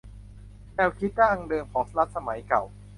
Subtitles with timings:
[0.75, 2.63] แนวคิดดั้งเดิมของรัฐสมัยเก่า